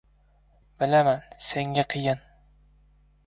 bilaman, 0.83 1.19
senga 1.49 1.83
qiyin. 1.93 2.23